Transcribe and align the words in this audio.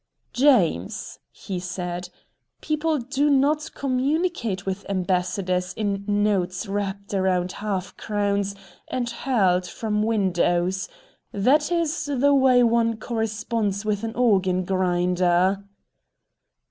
"James," 0.33 1.19
he 1.29 1.59
said, 1.59 2.09
"people 2.59 2.97
do 2.97 3.29
not 3.29 3.69
communicate 3.75 4.65
with 4.65 4.83
ambassadors 4.89 5.73
in 5.75 6.03
notes 6.07 6.65
wrapped 6.65 7.13
around 7.13 7.51
half 7.51 7.95
crowns 7.97 8.55
and 8.87 9.11
hurled 9.11 9.67
from 9.67 10.01
windows. 10.01 10.89
That 11.31 11.71
is 11.71 12.05
the 12.05 12.33
way 12.33 12.63
one 12.63 12.97
corresponds 12.97 13.85
with 13.85 14.03
an 14.03 14.15
organ 14.15 14.63
grinder." 14.63 15.65